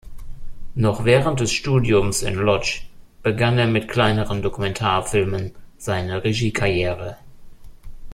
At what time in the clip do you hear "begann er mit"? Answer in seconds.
3.21-3.87